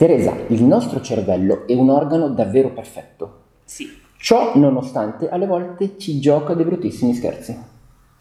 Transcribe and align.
Teresa, 0.00 0.32
il 0.50 0.62
nostro 0.62 1.00
cervello 1.00 1.66
è 1.66 1.74
un 1.74 1.90
organo 1.90 2.28
davvero 2.28 2.70
perfetto. 2.70 3.40
Sì, 3.64 3.88
Ciò 4.16 4.52
nonostante 4.54 5.28
alle 5.28 5.44
volte 5.48 5.98
ci 5.98 6.20
gioca 6.20 6.54
dei 6.54 6.64
bruttissimi 6.64 7.14
scherzi. 7.14 7.58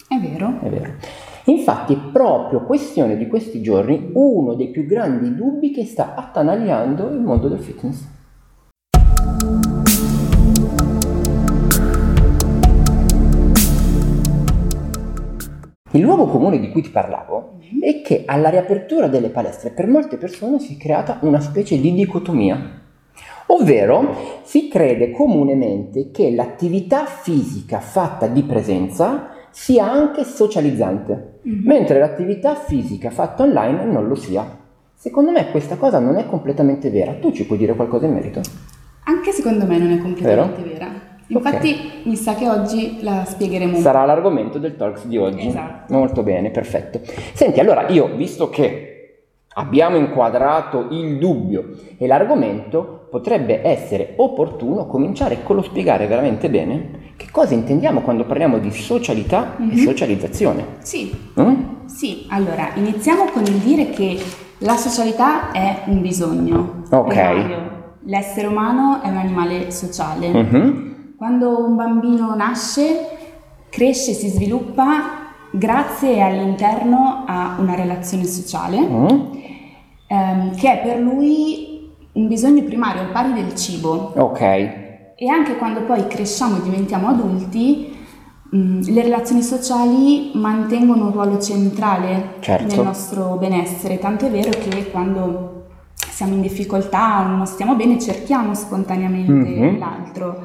è 0.08 0.20
vero. 0.20 0.60
È 0.60 0.70
vero. 0.70 0.94
Infatti 1.44 1.94
è 1.94 1.98
proprio 2.12 2.64
questione 2.64 3.16
di 3.16 3.28
questi 3.28 3.62
giorni 3.62 4.10
uno 4.14 4.56
dei 4.56 4.70
più 4.72 4.88
grandi 4.88 5.36
dubbi 5.36 5.70
che 5.70 5.86
sta 5.86 6.16
attanagliando 6.16 7.10
il 7.10 7.20
mondo 7.20 7.48
del 7.48 7.60
fitness. 7.60 8.06
Il 15.92 16.02
luogo 16.02 16.26
comune 16.26 16.60
di 16.60 16.70
cui 16.72 16.82
ti 16.82 16.90
parlavo 16.90 17.57
è 17.82 18.02
che 18.02 18.24
alla 18.26 18.50
riapertura 18.50 19.08
delle 19.08 19.30
palestre 19.30 19.70
per 19.72 19.88
molte 19.88 20.18
persone 20.18 20.60
si 20.60 20.76
è 20.76 20.78
creata 20.78 21.20
una 21.22 21.40
specie 21.40 21.80
di 21.80 21.94
dicotomia. 21.94 22.82
Ovvero 23.48 24.42
si 24.44 24.68
crede 24.68 25.12
comunemente 25.12 26.12
che 26.12 26.32
l'attività 26.32 27.06
fisica 27.06 27.80
fatta 27.80 28.28
di 28.28 28.44
presenza 28.44 29.30
sia 29.52 29.90
anche 29.90 30.24
socializzante, 30.24 31.40
Mhm. 31.44 31.62
mentre 31.66 31.98
l'attività 32.00 32.56
fisica 32.56 33.10
fatta 33.10 33.44
online 33.44 33.86
non 33.86 34.08
lo 34.08 34.16
sia. 34.16 34.46
Secondo 34.94 35.32
me 35.32 35.50
questa 35.52 35.76
cosa 35.78 36.00
non 36.00 36.18
è 36.18 36.26
completamente 36.26 36.90
vera. 36.90 37.14
Tu 37.14 37.32
ci 37.32 37.46
puoi 37.46 37.58
dire 37.58 37.74
qualcosa 37.76 38.06
in 38.06 38.14
merito? 38.14 38.42
Anche 39.06 39.32
secondo 39.32 39.66
me 39.66 39.78
non 39.78 39.92
è 39.92 39.98
completamente 40.00 40.62
Vero? 40.62 40.74
vera. 40.74 40.77
Infatti 41.28 41.76
mi 42.04 42.16
sa 42.16 42.36
che 42.36 42.48
oggi 42.50 43.00
la 43.02 43.26
spiegheremo 43.26 43.78
Sarà 43.78 44.06
l'argomento 44.06 44.58
del 44.60 44.76
talks 44.78 45.06
di 45.06 45.18
oggi. 45.18 45.48
Esatto. 45.48 45.94
Molto 45.94 46.24
bene, 46.24 46.50
perfetto. 46.52 47.02
Senti, 47.34 47.60
allora 47.60 47.88
io, 47.90 48.16
visto 48.16 48.50
che 48.50 48.94
abbiamo 49.56 49.98
inquadrato 49.98 50.88
il 50.92 51.18
dubbio 51.18 51.72
e 51.98 52.08
l'argomento, 52.08 53.08
potrebbe 53.10 53.66
essere 53.66 54.14
opportuno 54.18 54.86
cominciare 54.86 55.42
con 55.44 55.56
lo 55.56 55.62
spiegare 55.64 56.08
veramente 56.08 56.50
bene 56.50 57.06
che 57.18 57.28
cosa 57.32 57.54
intendiamo 57.56 58.02
quando 58.02 58.26
parliamo 58.26 58.60
di 58.60 58.70
socialità 58.72 59.56
e 59.58 59.64
Mhm. 59.64 59.76
socializzazione. 59.78 60.66
Sì, 60.80 61.12
Mm? 61.40 61.54
sì. 61.88 62.26
Allora, 62.30 62.70
iniziamo 62.76 63.26
con 63.32 63.42
il 63.44 63.56
dire 63.58 63.90
che 63.90 64.18
la 64.60 64.76
socialità 64.76 65.52
è 65.52 65.84
un 65.88 66.02
bisogno. 66.02 66.84
Ok. 66.92 67.96
L'essere 68.04 68.48
umano 68.48 69.02
è 69.02 69.10
un 69.10 69.18
animale 69.18 69.72
sociale. 69.72 70.28
Mhm. 70.30 70.96
Quando 71.18 71.66
un 71.66 71.76
bambino 71.76 72.36
nasce, 72.36 73.08
cresce, 73.70 74.14
si 74.14 74.28
sviluppa 74.28 75.26
grazie 75.52 76.22
all'interno 76.22 77.24
a 77.26 77.56
una 77.60 77.74
relazione 77.74 78.26
sociale 78.26 78.80
Mm? 78.80 79.08
ehm, 80.08 80.56
che 80.56 80.74
è 80.74 80.84
per 80.84 81.00
lui 81.00 81.90
un 82.14 82.28
bisogno 82.28 82.62
primario 82.64 83.02
al 83.02 83.10
pari 83.12 83.34
del 83.34 83.56
cibo. 83.56 84.14
Ok. 84.16 84.42
E 84.42 85.28
anche 85.28 85.58
quando 85.58 85.82
poi 85.86 86.06
cresciamo 86.06 86.58
e 86.58 86.62
diventiamo 86.62 87.08
adulti, 87.08 87.96
mh, 88.52 88.92
le 88.92 89.02
relazioni 89.02 89.42
sociali 89.42 90.32
mantengono 90.36 91.06
un 91.06 91.12
ruolo 91.14 91.40
centrale 91.42 92.36
Certo. 92.42 92.76
nel 92.76 92.86
nostro 92.86 93.38
benessere, 93.38 93.98
tanto 93.98 94.28
è 94.28 94.30
vero 94.30 94.52
che 94.52 94.92
quando 94.92 95.54
siamo 95.96 96.34
in 96.36 96.42
difficoltà 96.42 97.22
o 97.22 97.28
non 97.28 97.46
stiamo 97.48 97.74
bene 97.76 98.00
cerchiamo 98.00 98.54
spontaneamente 98.54 99.50
Mhm. 99.50 99.80
l'altro 99.80 100.42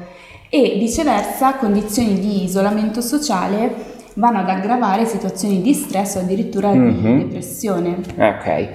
e 0.55 0.75
viceversa 0.77 1.55
condizioni 1.55 2.19
di 2.19 2.43
isolamento 2.43 3.01
sociale 3.01 3.73
vanno 4.13 4.37
ad 4.37 4.49
aggravare 4.49 5.03
situazioni 5.03 5.63
di 5.63 5.73
stress 5.73 6.17
o 6.17 6.19
addirittura 6.19 6.71
Mhm. 6.71 7.17
di 7.17 7.23
depressione. 7.23 7.95
Ok. 8.15 8.69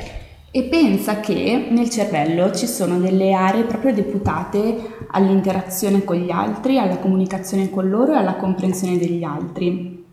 E 0.51 0.63
pensa 0.65 1.21
che 1.21 1.69
nel 1.71 1.89
cervello 1.89 2.51
ci 2.51 2.67
sono 2.67 2.99
delle 2.99 3.33
aree 3.33 3.63
proprio 3.63 3.95
deputate 3.95 4.77
all'interazione 5.13 6.03
con 6.03 6.17
gli 6.17 6.33
altri, 6.33 6.81
alla 6.81 6.97
comunicazione 6.97 7.71
con 7.71 7.89
loro 7.89 8.13
e 8.13 8.17
alla 8.17 8.35
comprensione 8.35 8.99
degli 8.99 9.23
altri. 9.23 10.05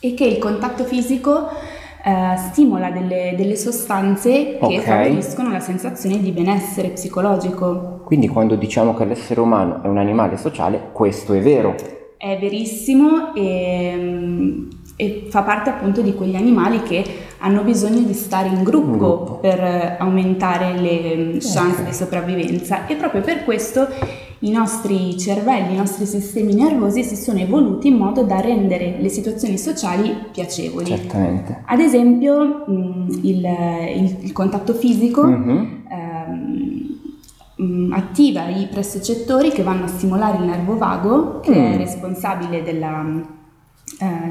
E 0.00 0.14
che 0.14 0.24
il 0.24 0.38
contatto 0.38 0.84
fisico 0.84 1.48
eh, 2.04 2.36
stimola 2.36 2.90
delle, 2.90 3.34
delle 3.36 3.56
sostanze 3.56 4.56
che 4.58 4.78
Ok. 4.78 4.80
favoriscono 4.82 5.50
la 5.50 5.60
sensazione 5.60 6.20
di 6.20 6.30
benessere 6.30 6.88
psicologico. 6.90 8.00
Quindi 8.04 8.28
quando 8.28 8.54
diciamo 8.56 8.94
che 8.94 9.04
l'essere 9.04 9.40
umano 9.40 9.82
è 9.82 9.86
un 9.88 9.98
animale 9.98 10.36
sociale, 10.36 10.90
questo 10.92 11.32
è 11.34 11.40
vero. 11.40 11.74
È 12.16 12.36
verissimo 12.40 13.34
e, 13.34 14.66
e 14.96 15.26
fa 15.30 15.42
parte 15.42 15.70
appunto 15.70 16.00
di 16.00 16.14
quegli 16.14 16.34
animali 16.34 16.82
che 16.82 17.04
hanno 17.38 17.62
bisogno 17.62 18.00
di 18.00 18.14
stare 18.14 18.48
in 18.48 18.62
gruppo, 18.64 18.90
In 18.90 18.98
gruppo. 18.98 19.34
per 19.36 19.96
aumentare 19.98 20.72
le 20.78 21.16
mm, 21.16 21.30
chance 21.38 21.82
Ok. 21.82 21.84
di 21.84 21.92
sopravvivenza 21.92 22.86
e 22.86 22.96
proprio 22.96 23.20
per 23.22 23.44
questo 23.44 23.86
i 24.40 24.50
nostri 24.50 25.18
cervelli, 25.18 25.74
i 25.74 25.76
nostri 25.76 26.06
sistemi 26.06 26.54
nervosi 26.54 27.02
si 27.02 27.16
sono 27.16 27.38
evoluti 27.40 27.88
in 27.88 27.96
modo 27.96 28.22
da 28.22 28.40
rendere 28.40 28.96
le 29.00 29.08
situazioni 29.08 29.58
sociali 29.58 30.14
piacevoli. 30.32 30.86
Certamente. 30.86 31.62
Ad 31.66 31.80
esempio 31.80 32.64
mm, 32.70 33.08
il, 33.22 33.44
il- 33.96 34.16
il 34.20 34.32
contatto 34.32 34.74
fisico 34.74 35.26
Mhm. 35.26 35.82
ehm, 35.90 36.98
mm, 37.62 37.92
attiva 37.92 38.48
i 38.48 38.68
pressocettori 38.70 39.50
che 39.50 39.62
vanno 39.62 39.84
a 39.84 39.88
stimolare 39.88 40.38
il 40.38 40.44
nervo 40.44 40.76
vago, 40.76 41.40
che 41.40 41.50
Mm. 41.50 41.72
è 41.72 41.76
responsabile 41.76 42.62
della, 42.62 43.04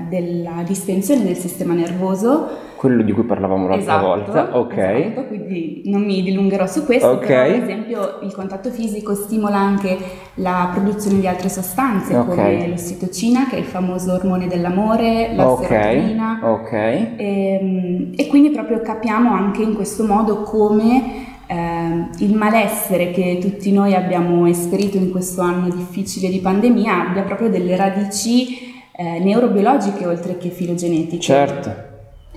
della 0.09 0.63
distensione 0.65 1.23
del 1.25 1.35
sistema 1.35 1.73
nervoso. 1.73 2.47
Quello 2.77 3.01
di 3.01 3.11
cui 3.11 3.23
parlavamo 3.23 3.67
l'altra 3.67 3.95
Esatto, 3.95 4.07
volta. 4.07 4.57
Ok. 4.59 4.77
esatto, 4.77 5.25
quindi 5.27 5.81
non 5.85 6.03
mi 6.03 6.21
dilungherò 6.21 6.67
su 6.67 6.85
questo, 6.85 7.07
Ok. 7.09 7.25
però 7.25 7.41
ad 7.41 7.63
esempio 7.63 8.19
il 8.21 8.33
contatto 8.33 8.69
fisico 8.69 9.15
stimola 9.15 9.57
anche 9.57 9.97
la 10.35 10.69
produzione 10.71 11.19
di 11.19 11.27
altre 11.27 11.49
sostanze 11.49 12.15
Ok. 12.15 12.27
come 12.27 12.67
l'ossitocina, 12.67 13.47
che 13.47 13.55
è 13.55 13.59
il 13.59 13.65
famoso 13.65 14.13
ormone 14.13 14.47
dell'amore, 14.47 15.33
la 15.35 15.49
Ok. 15.49 15.65
serotonina. 15.65 16.39
Ok. 16.43 16.71
Ehm, 17.17 18.11
E, 18.15 18.27
quindi 18.27 18.51
proprio 18.51 18.79
capiamo 18.81 19.31
anche 19.33 19.63
in 19.63 19.73
questo 19.73 20.05
modo 20.05 20.43
come 20.43 21.25
ehm, 21.47 22.09
il 22.19 22.35
malessere 22.35 23.11
che 23.11 23.37
tutti 23.41 23.71
noi 23.71 23.95
abbiamo 23.95 24.45
esperito 24.47 24.97
in 24.97 25.09
questo 25.11 25.41
anno 25.41 25.69
difficile 25.69 26.29
di 26.29 26.39
pandemia 26.39 27.09
abbia 27.09 27.23
proprio 27.23 27.49
delle 27.49 27.75
radici 27.75 28.66
eh, 28.97 29.19
neurobiologiche 29.19 30.05
oltre 30.05 30.37
che 30.37 30.49
filogenetiche. 30.49 31.19
Certo. 31.21 31.85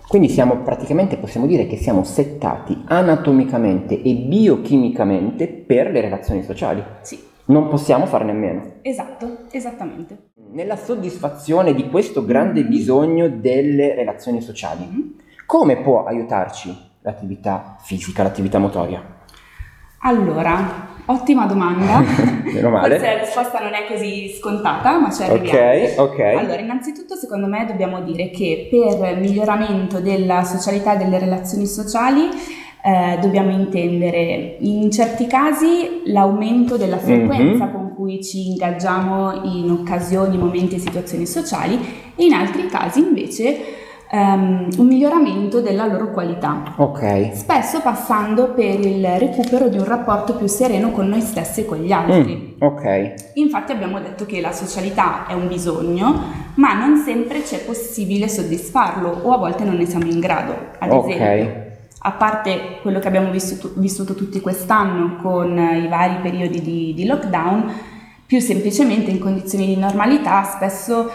Quindi 0.07 0.29
siamo 0.29 0.59
praticamente, 0.59 1.17
possiamo 1.17 1.47
dire 1.47 1.67
che 1.67 1.77
siamo 1.77 2.03
settati 2.05 2.83
anatomicamente 2.87 4.01
e 4.03 4.15
biochimicamente 4.15 5.47
per 5.49 5.91
le 5.91 6.01
relazioni 6.01 6.43
sociali. 6.43 6.83
Sì, 7.01 7.19
Non 7.47 7.69
possiamo 7.69 8.07
farne 8.07 8.31
a 8.33 8.35
meno. 8.35 8.63
esatto, 8.83 9.39
esattamente. 9.51 10.31
Nella 10.53 10.77
soddisfazione 10.77 11.75
di 11.75 11.89
questo 11.89 12.25
grande 12.25 12.65
bisogno 12.65 13.29
delle 13.29 13.95
relazioni 13.95 14.41
sociali, 14.41 14.85
Mhm. 14.85 15.15
come 15.47 15.77
può 15.79 16.05
aiutarci 16.05 16.77
l'attività 17.03 17.77
fisica, 17.81 18.23
l'attività 18.25 18.59
motoria? 18.59 19.19
Allora, 20.03 20.89
ottima 21.07 21.47
domanda. 21.47 22.03
Meno 22.45 22.71
male. 22.71 22.99
Forse 22.99 23.13
la 23.15 23.21
risposta 23.21 23.59
non 23.61 23.75
è 23.75 23.87
così 23.87 24.35
scontata, 24.39 24.99
ma 24.99 25.11
ci 25.11 25.23
arriviamo. 25.23 26.03
Ok, 26.03 26.19
ok. 26.19 26.19
Allora, 26.39 26.59
innanzitutto 26.61 27.15
secondo 27.17 27.47
me 27.47 27.67
dobbiamo 27.67 28.01
dire 28.01 28.31
che 28.31 28.69
per 28.71 29.17
miglioramento 29.19 30.01
della 30.01 30.43
socialità 30.45 30.95
e 30.95 30.99
delle 30.99 31.19
relazioni 31.19 31.67
sociali 31.67 32.29
eh, 32.83 33.19
dobbiamo 33.21 33.51
intendere 33.51 34.57
in 34.61 34.91
certi 34.91 35.27
casi 35.27 36.01
l'aumento 36.07 36.79
della 36.79 36.97
frequenza 36.97 37.67
Mhm. 37.67 37.73
con 37.73 37.95
cui 37.95 38.23
ci 38.25 38.49
ingaggiamo 38.49 39.43
in 39.45 39.71
occasioni, 39.71 40.39
momenti 40.39 40.77
e 40.77 40.79
situazioni 40.79 41.27
sociali 41.27 41.79
e 42.17 42.25
in 42.25 42.33
altri 42.33 42.67
casi 42.69 43.01
invece 43.01 43.59
ehm, 44.11 44.69
un 44.79 44.87
miglioramento 44.87 45.61
della 45.61 45.87
loro 45.87 46.11
qualità. 46.11 46.75
Ok. 46.77 47.35
Spesso 47.35 47.81
passando 47.81 48.53
per 48.53 48.81
il 48.81 49.07
recupero 49.19 49.69
di 49.69 49.79
un 49.79 49.85
rapporto 49.85 50.35
più 50.35 50.47
sereno 50.47 50.91
con 50.91 51.09
noi 51.09 51.21
stessi 51.21 51.61
e 51.61 51.65
con 51.65 51.79
gli 51.79 51.93
altri. 51.93 52.57
Mm, 52.57 52.63
ok. 52.63 53.15
Infatti 53.35 53.73
abbiamo 53.73 54.01
detto 54.01 54.27
che 54.27 54.41
la 54.41 54.53
socialità 54.53 55.27
è 55.27 55.33
un 55.35 55.47
bisogno, 55.47 56.23
ma 56.55 56.75
non 56.75 56.97
sempre 56.99 57.43
c'è 57.43 57.61
possibile 57.61 58.29
soddisfarlo 58.29 59.21
o 59.23 59.33
a 59.33 59.39
volte 59.39 59.65
non 59.65 59.77
ne 59.77 59.87
siamo 59.87 60.07
in 60.07 60.19
grado. 60.21 60.55
Ad 60.79 60.91
Ok. 60.91 61.09
esempio, 61.11 61.69
a 62.03 62.13
parte 62.13 62.79
quello 62.83 62.99
che 62.99 63.09
abbiamo 63.09 63.31
vissuto, 63.31 63.73
vissuto 63.77 64.15
tutti 64.15 64.41
quest'anno 64.41 65.17
con 65.23 65.57
i 65.57 65.87
vari 65.87 66.17
periodi 66.23 66.61
di, 66.61 66.95
di 66.95 67.07
lockdown, 67.07 67.71
più 68.27 68.41
semplicemente 68.41 69.11
in 69.11 69.19
condizioni 69.19 69.67
di 69.67 69.77
normalità 69.77 70.43
spesso 70.45 71.11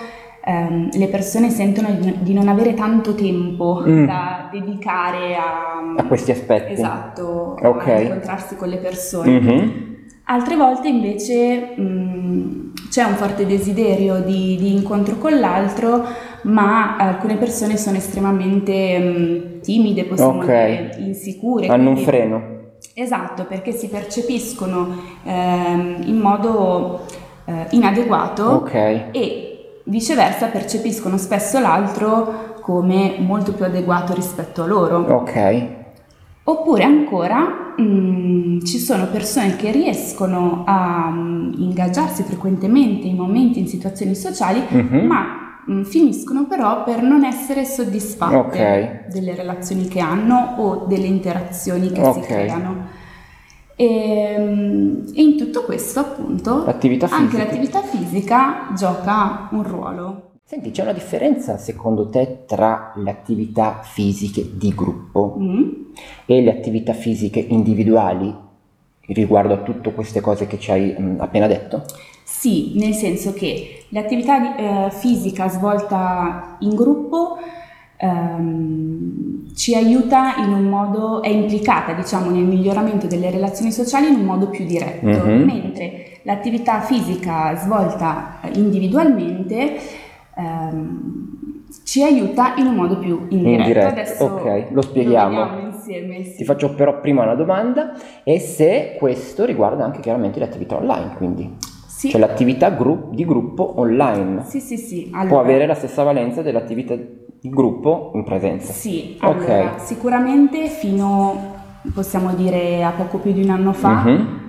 ehm, 0.46 0.90
le 0.94 1.08
persone 1.08 1.50
sentono 1.50 1.90
di, 2.20 2.34
non 2.34 2.48
avere 2.48 2.74
tanto 2.74 3.16
tempo 3.16 3.84
Mm. 3.86 4.06
da 4.06 4.50
dedicare 4.52 5.36
a, 5.36 5.94
A 5.98 6.04
questi 6.06 6.32
aspetti. 6.32 6.74
Esatto, 6.74 7.58
Ok. 7.62 7.88
a 7.88 8.00
incontrarsi 8.02 8.56
con 8.56 8.70
le 8.70 8.78
persone. 8.78 9.40
Mhm. 9.40 9.94
Altre 10.28 10.56
volte 10.56 10.88
invece 10.88 11.76
mh, 11.78 12.74
c'è 12.90 13.04
un 13.04 13.14
forte 13.16 13.46
desiderio 13.46 14.22
di, 14.22 14.56
di 14.60 14.74
incontro 14.74 15.18
con 15.18 15.38
l'altro, 15.40 16.04
ma 16.44 16.96
alcune 16.98 17.36
persone 17.38 17.78
sono 17.78 17.98
estremamente 17.98 18.98
mh, 19.00 19.60
timide, 19.62 20.06
possiamo 20.06 20.40
Ok. 20.40 20.46
dire, 20.46 20.96
insicure. 21.00 21.68
Hanno 21.68 21.90
un 21.90 21.94
quindi- 21.94 22.04
freno. 22.04 22.54
Esatto, 22.94 23.46
perché 23.46 23.72
si 23.72 23.88
percepiscono 23.90 24.88
ehm, 25.26 26.04
in 26.06 26.18
modo 26.18 27.02
eh, 27.46 27.68
inadeguato 27.72 28.44
Ok. 28.46 28.74
e 29.12 29.45
viceversa 29.86 30.48
percepiscono 30.48 31.18
spesso 31.18 31.60
l'altro 31.60 32.54
come 32.62 33.16
molto 33.20 33.54
più 33.54 33.66
adeguato 33.66 34.14
rispetto 34.14 34.64
a 34.64 34.66
loro. 34.66 34.98
Ok. 35.00 35.68
Oppure 36.48 36.84
ancora 36.84 37.74
mh, 37.78 38.64
ci 38.64 38.78
sono 38.78 39.08
persone 39.08 39.56
che 39.56 39.72
riescono 39.72 40.64
a 40.66 41.10
mh, 41.10 41.54
ingaggiarsi 41.58 42.24
frequentemente 42.24 43.08
in 43.08 43.16
momenti, 43.16 43.60
in 43.60 43.68
situazioni 43.68 44.14
sociali, 44.16 44.62
Mhm. 44.70 45.06
ma 45.08 45.24
mh, 45.66 45.82
finiscono 45.84 46.46
però 46.46 46.84
per 46.84 47.02
non 47.02 47.24
essere 47.24 47.66
soddisfatte 47.66 48.36
Ok. 49.06 49.12
delle 49.12 49.34
relazioni 49.36 49.88
che 49.88 50.00
hanno 50.00 50.56
o 50.58 50.86
delle 50.88 51.08
interazioni 51.08 51.90
che 51.92 52.04
si 52.04 52.20
Ok. 52.20 52.26
creano. 52.26 52.95
E, 53.76 54.38
mh, 54.38 55.12
e 55.14 55.22
in 55.22 55.38
tutto 55.38 55.64
questo 55.64 56.00
appunto 56.00 56.64
L'attività 56.66 57.10
anche 57.10 57.38
l'attività 57.38 57.82
fisica 57.82 58.70
gioca 58.76 59.50
un 59.52 59.64
ruolo. 59.64 60.22
Senti, 60.46 60.72
c'è 60.72 60.84
una 60.84 60.94
differenza 60.94 61.58
secondo 61.58 62.08
te 62.08 62.44
tra 62.46 62.94
le 62.96 63.10
attività 63.10 63.82
fisiche 63.84 64.48
di 64.54 64.74
gruppo 64.74 65.36
Mm? 65.40 65.70
e 66.26 66.42
le 66.42 66.52
attività 66.52 66.94
fisiche 66.94 67.40
individuali 67.40 68.34
riguardo 69.08 69.54
a 69.54 69.58
tutte 69.58 69.94
queste 69.94 70.22
cose 70.22 70.48
che 70.48 70.60
ci 70.60 70.72
hai 70.72 70.96
mm, 71.00 71.20
appena 71.20 71.48
detto? 71.48 71.84
Sì, 72.24 72.74
nel 72.76 72.94
senso 72.94 73.34
che 73.34 73.86
l'attività 73.90 74.56
eh, 74.88 74.92
fisica 74.92 75.48
svolta 75.50 76.58
in 76.60 76.76
gruppo 76.76 77.38
ehm, 77.98 79.54
ci 79.56 79.74
aiuta 79.76 80.36
in 80.38 80.52
un 80.52 80.64
modo, 80.64 81.22
è 81.22 81.30
implicata 81.30 81.94
diciamo 81.94 82.30
nel 82.30 82.44
miglioramento 82.44 83.08
delle 83.08 83.30
relazioni 83.32 83.72
sociali 83.72 84.08
in 84.10 84.16
un 84.16 84.26
modo 84.26 84.50
più 84.50 84.66
diretto, 84.66 85.06
Mhm. 85.26 85.44
mentre 85.44 86.20
l'attività 86.24 86.82
fisica 86.82 87.56
svolta 87.56 88.40
individualmente 88.54 89.76
ehm, 90.38 91.64
ci 91.86 92.04
aiuta 92.04 92.56
in 92.58 92.66
un 92.68 92.76
modo 92.76 92.98
più 92.98 93.28
indiretto. 93.30 93.62
Indiretto, 93.62 93.88
Adesso 93.88 94.24
ok, 94.26 94.66
lo 94.72 94.82
spieghiamo. 94.82 95.40
vediamo 95.46 95.68
insieme. 95.70 96.24
sì. 96.24 96.36
Ti 96.38 96.44
faccio 96.44 96.74
però 96.74 97.00
prima 97.00 97.24
una 97.24 97.36
domanda 97.36 97.94
e 98.24 98.40
se 98.40 98.96
questo 98.98 99.46
riguarda 99.46 99.86
anche 99.86 100.00
chiaramente 100.02 100.40
le 100.40 100.46
attività 100.46 100.76
online, 100.78 101.14
quindi 101.16 101.56
Sì. 101.96 102.10
cioè 102.10 102.20
l'attività 102.20 102.70
gru- 102.72 103.14
di 103.14 103.24
gruppo 103.26 103.80
online 103.80 104.44
Sì, 104.46 104.60
sì, 104.60 104.76
sì. 104.78 105.08
può 105.10 105.20
Allora, 105.22 105.40
avere 105.40 105.66
la 105.66 105.76
stessa 105.76 106.04
valenza 106.04 106.42
dell'attività 106.42 106.94
di 106.94 107.50
gruppo 107.50 108.12
in 108.16 108.24
presenza. 108.26 108.74
Sì, 108.74 109.16
allora, 109.20 109.78
sicuramente 109.78 110.68
fino, 110.68 111.54
possiamo 111.94 112.34
dire, 112.34 112.84
a 112.84 112.92
poco 112.92 113.20
più 113.20 113.32
di 113.32 113.42
un 113.44 113.50
anno 113.50 113.72
fa, 113.72 114.04
Mhm. 114.04 114.40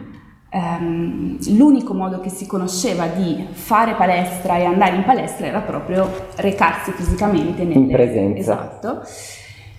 ehm, 0.50 1.38
l'unico 1.56 1.94
modo 1.94 2.18
che 2.20 2.30
si 2.30 2.46
conosceva 2.46 3.06
di 3.06 3.46
fare 3.50 3.94
palestra 3.94 4.56
e 4.56 4.64
andare 4.64 4.96
in 4.96 5.04
palestra 5.04 5.46
era 5.46 5.60
proprio 5.60 6.08
recarsi 6.36 6.90
fisicamente 6.92 7.62
nelle- 7.62 7.78
In 7.78 7.88
presenza. 7.90 8.38
Esatto. 8.40 9.02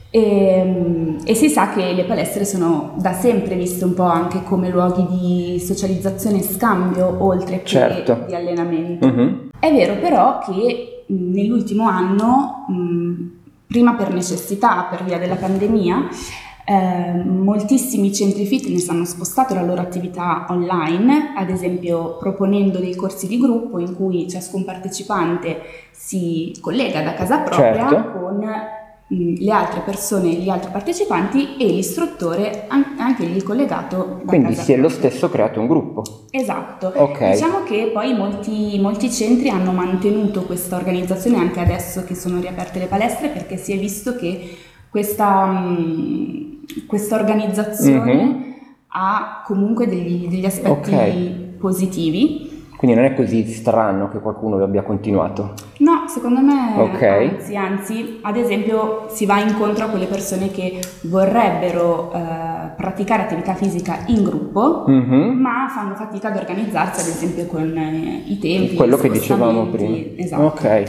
E, 0.10 1.16
e 1.26 1.34
si 1.36 1.50
sa 1.50 1.70
che 1.70 1.92
le 1.94 2.06
palestre 2.06 2.46
sono 2.46 2.94
da 2.98 3.12
sempre 3.12 3.56
viste 3.56 3.84
un 3.84 3.94
po' 3.94 4.04
anche 4.04 4.42
come 4.44 4.70
luoghi 4.70 5.06
di 5.10 5.60
socializzazione 5.60 6.40
e 6.40 6.44
scambio, 6.44 7.18
oltre 7.24 7.60
che 7.62 7.66
Certo. 7.68 8.24
di 8.26 8.34
allenamento. 8.34 9.06
Mhm. 9.08 9.50
È 9.60 9.72
vero 9.72 9.96
però 9.98 10.40
che 10.40 11.04
mh, 11.08 11.32
nell'ultimo 11.34 11.88
anno, 11.88 12.66
mh, 12.70 13.32
prima 13.68 13.96
per 13.96 14.14
necessità, 14.14 14.88
per 14.90 15.04
via 15.04 15.18
della 15.18 15.36
pandemia, 15.36 16.08
eh, 16.70 17.14
moltissimi 17.24 18.14
centri 18.14 18.46
fitness 18.46 18.90
hanno 18.90 19.06
spostato 19.06 19.54
la 19.54 19.64
loro 19.64 19.82
attività 19.82 20.46
online, 20.50 21.34
ad 21.36 21.50
esempio 21.50 22.18
proponendo 22.18 22.80
dei 22.80 22.96
corsi 22.96 23.28
di 23.28 23.38
gruppo 23.40 23.80
in 23.80 23.96
cui 23.96 24.30
ciascun 24.30 24.64
partecipante 24.66 25.60
si 25.92 26.56
collega 26.62 27.02
da 27.02 27.14
casa 27.14 27.40
propria 27.40 27.90
Certo. 27.90 28.20
con 28.20 28.44
le 29.10 29.52
altre 29.52 29.80
persone, 29.82 30.28
gli 30.34 30.50
altri 30.50 30.70
partecipanti 30.70 31.56
e 31.58 31.66
l'istruttore 31.66 32.66
an- 32.68 32.96
anche 32.98 33.26
lì 33.26 33.42
collegato 33.42 34.22
Quindi 34.26 34.54
si 34.54 34.74
è 34.74 34.78
lo 34.78 34.90
stesso 34.90 35.30
creato 35.30 35.62
un 35.62 35.68
gruppo. 35.68 36.04
Esatto. 36.30 36.92
Ok. 36.94 37.32
Diciamo 37.32 37.64
che 37.64 37.90
poi 37.94 38.14
molti, 38.14 38.78
molti 38.82 39.10
centri 39.10 39.48
hanno 39.50 39.72
mantenuto 39.72 40.44
questa 40.44 40.76
organizzazione 40.76 41.38
anche 41.38 41.62
adesso 41.62 42.04
che 42.04 42.16
sono 42.16 42.42
riaperte 42.42 42.80
le 42.80 42.88
palestre 42.88 43.30
perché 43.30 43.56
si 43.56 43.72
è 43.72 43.78
visto 43.80 44.16
che 44.18 44.58
questa, 44.90 45.46
mh, 45.46 46.86
questa 46.86 47.16
organizzazione 47.16 48.14
Mhm. 48.14 48.44
ha 48.90 49.44
comunque 49.46 49.88
degli, 49.88 50.28
degli 50.28 50.46
aspetti 50.46 50.94
Ok. 50.94 51.58
positivi. 51.60 52.47
Quindi 52.78 52.96
non 52.96 53.06
è 53.06 53.16
così 53.16 53.46
strano 53.48 54.08
che 54.10 54.20
qualcuno 54.20 54.64
abbia 54.64 54.84
continuato. 54.84 55.54
No, 55.80 56.04
secondo 56.08 56.42
me 56.42 56.74
Ok. 56.80 57.02
anzi, 57.02 57.56
anzi, 57.56 58.20
ad 58.22 58.38
esempio 58.38 59.06
si 59.10 59.26
va 59.26 59.40
incontro 59.40 59.86
a 59.86 59.88
quelle 59.88 60.06
persone 60.06 60.52
che 60.52 60.80
vorrebbero 61.02 62.14
eh, 62.14 62.20
praticare 62.78 63.24
attività 63.24 63.56
fisica 63.56 64.04
in 64.08 64.24
gruppo, 64.24 64.84
Mhm. 64.88 65.40
ma 65.40 65.68
fanno 65.70 65.96
fatica 65.96 66.28
ad 66.28 66.38
organizzarsi, 66.38 67.02
ad 67.02 67.08
esempio 67.08 67.46
con 67.48 67.76
eh, 67.76 68.24
i 68.28 68.38
tempi. 68.38 68.76
Quello 68.76 68.98
che 68.98 69.10
dicevamo 69.10 69.66
prima. 69.66 69.98
Esatto. 70.16 70.44
Ok. 70.44 70.84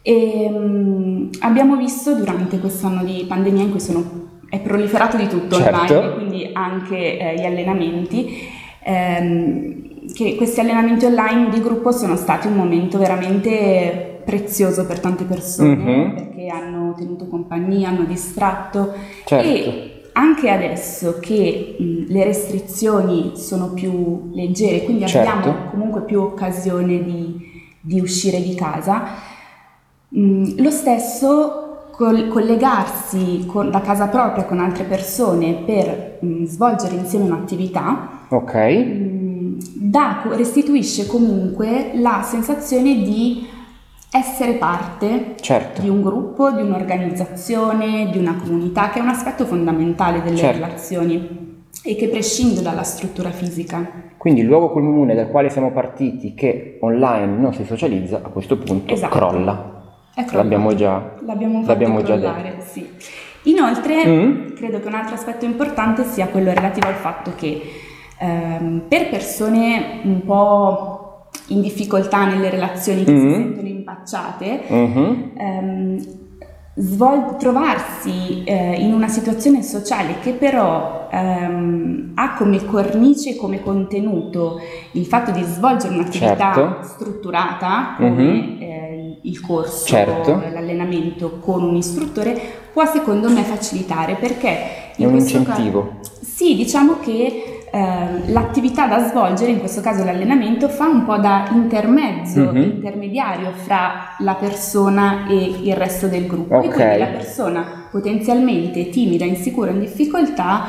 E, 0.00 0.48
mm, 0.50 1.28
abbiamo 1.40 1.76
visto 1.76 2.14
durante 2.14 2.58
quest'anno 2.58 3.04
di 3.04 3.24
pandemia 3.28 3.62
in 3.64 3.70
cui 3.70 3.80
sono, 3.80 4.02
è 4.48 4.58
proliferato 4.60 5.18
di 5.18 5.28
tutto 5.28 5.56
Certo. 5.56 5.94
online, 5.98 6.14
quindi 6.14 6.50
anche 6.54 7.18
eh, 7.18 7.34
gli 7.38 7.44
allenamenti, 7.44 8.48
ehm, 8.82 9.91
che 10.14 10.34
questi 10.36 10.60
allenamenti 10.60 11.04
online 11.04 11.50
di 11.50 11.60
gruppo 11.60 11.92
sono 11.92 12.16
stati 12.16 12.46
un 12.48 12.54
momento 12.54 12.98
veramente 12.98 14.20
prezioso 14.24 14.86
per 14.86 15.00
tante 15.00 15.24
persone 15.24 15.74
Mhm. 15.74 16.14
perché 16.14 16.46
hanno 16.48 16.94
tenuto 16.96 17.26
compagnia, 17.26 17.88
hanno 17.88 18.04
distratto 18.04 18.92
Certo. 19.24 19.48
e 19.48 19.88
anche 20.12 20.50
adesso 20.50 21.18
che 21.20 21.76
mh, 21.78 22.04
le 22.12 22.24
restrizioni 22.24 23.32
sono 23.34 23.70
più 23.72 24.30
leggere, 24.32 24.84
quindi 24.84 25.06
Certo. 25.06 25.30
abbiamo 25.30 25.70
comunque 25.70 26.02
più 26.02 26.20
occasione 26.20 27.02
di, 27.02 27.50
di 27.80 28.00
uscire 28.00 28.40
di 28.42 28.54
casa, 28.54 29.02
mh, 30.08 30.62
lo 30.62 30.70
stesso 30.70 31.86
col- 31.92 32.28
collegarsi 32.28 33.44
con- 33.46 33.70
da 33.70 33.80
casa 33.80 34.06
propria 34.08 34.44
con 34.44 34.58
altre 34.60 34.84
persone 34.84 35.62
per 35.64 36.18
mh, 36.20 36.44
svolgere 36.44 36.94
insieme 36.96 37.24
un'attività 37.26 38.20
Ok. 38.28 38.54
Dà- 39.74 40.22
restituisce 40.30 41.06
comunque 41.06 41.92
la 41.94 42.22
sensazione 42.22 43.02
di 43.02 43.46
essere 44.10 44.52
parte 44.54 45.34
Certo. 45.40 45.80
di 45.80 45.88
un 45.88 46.02
gruppo, 46.02 46.50
di 46.50 46.60
un'organizzazione, 46.62 48.10
di 48.10 48.18
una 48.18 48.34
comunità, 48.36 48.90
che 48.90 48.98
è 48.98 49.02
un 49.02 49.08
aspetto 49.08 49.44
fondamentale 49.46 50.22
delle 50.22 50.36
Certo. 50.36 50.64
relazioni 50.64 51.50
e 51.84 51.96
che 51.96 52.08
prescinde 52.08 52.60
dalla 52.62 52.82
struttura 52.82 53.30
fisica. 53.30 54.10
Quindi 54.18 54.40
il 54.42 54.46
luogo 54.46 54.70
comune 54.70 55.14
dal 55.14 55.30
quale 55.30 55.48
siamo 55.50 55.72
partiti, 55.72 56.34
che 56.34 56.76
online 56.80 57.38
non 57.38 57.54
si 57.54 57.64
socializza, 57.64 58.18
a 58.22 58.28
questo 58.28 58.58
punto 58.58 58.92
Esatto. 58.92 59.16
crolla. 59.16 59.70
L'abbiamo 60.32 60.74
già, 60.74 61.14
L'abbiamo 61.24 61.64
l'abbiamo 61.64 62.02
già 62.02 62.18
crollare, 62.18 62.56
sì. 62.60 62.86
Inoltre, 63.44 64.06
Mm. 64.06 64.54
credo 64.54 64.78
che 64.78 64.86
un 64.86 64.94
altro 64.94 65.14
aspetto 65.14 65.44
importante 65.46 66.04
sia 66.04 66.26
quello 66.28 66.52
relativo 66.52 66.86
al 66.86 66.94
fatto 66.94 67.32
che 67.34 67.60
ehm, 68.22 68.82
per 68.88 69.08
persone 69.10 70.00
un 70.04 70.22
po' 70.24 71.26
in 71.48 71.60
difficoltà 71.60 72.24
nelle 72.26 72.50
relazioni 72.50 73.04
che 73.04 73.18
si 73.18 73.24
Mm. 73.26 73.32
sentono 73.32 73.68
impacciate, 73.68 74.60
Mhm. 74.68 75.30
ehm, 75.36 76.04
svol- 76.74 77.36
trovarsi 77.36 78.44
eh, 78.44 78.76
in 78.80 78.94
una 78.94 79.08
situazione 79.08 79.62
sociale 79.62 80.14
che 80.22 80.32
però 80.32 81.08
ehm, 81.10 82.12
ha 82.14 82.32
come 82.34 82.64
cornice 82.64 83.36
come 83.36 83.60
contenuto 83.62 84.58
il 84.92 85.04
fatto 85.04 85.32
di 85.32 85.42
svolgere 85.42 85.92
un'attività 85.94 86.52
Certo. 86.54 86.76
strutturata 86.84 87.94
come 87.98 88.10
Mhm. 88.10 88.56
eh, 88.60 89.18
il 89.24 89.40
corso, 89.42 89.86
Certo. 89.86 90.40
l'allenamento 90.50 91.38
con 91.40 91.62
un 91.62 91.76
istruttore 91.76 92.40
può 92.72 92.86
secondo 92.86 93.28
me 93.28 93.42
facilitare 93.42 94.14
perché 94.14 94.92
È 94.96 95.04
un 95.04 95.14
incentivo. 95.16 95.96
caso 95.98 96.10
sì, 96.22 96.56
diciamo 96.56 96.94
che 97.00 97.61
ehm, 97.74 98.32
l'attività 98.32 98.86
da 98.86 98.98
svolgere, 99.08 99.50
in 99.50 99.58
questo 99.58 99.80
caso 99.80 100.04
l'allenamento, 100.04 100.68
fa 100.68 100.86
un 100.86 101.04
po' 101.06 101.16
da 101.16 101.48
intermezzo, 101.52 102.52
Mhm. 102.52 102.56
intermediario 102.62 103.50
fra 103.52 104.14
la 104.18 104.34
persona 104.34 105.26
e 105.28 105.34
il 105.62 105.74
resto 105.74 106.06
del 106.06 106.26
gruppo. 106.26 106.60
E 106.62 106.66
Ok. 106.68 106.74
quindi 106.74 106.98
la 106.98 107.06
persona 107.06 107.64
potenzialmente 107.90 108.90
timida, 108.90 109.24
insicura, 109.24 109.70
in 109.70 109.80
difficoltà 109.80 110.64